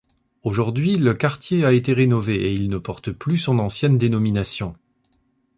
Aujourd'hui, 0.41 0.95
le 0.97 1.13
quartier 1.13 1.63
a 1.63 1.73
été 1.73 1.93
rénové, 1.93 2.33
et 2.33 2.53
il 2.53 2.69
ne 2.71 2.79
porte 2.79 3.11
plus 3.11 3.37
son 3.37 3.59
ancienne 3.59 3.99
dénomination. 3.99 4.75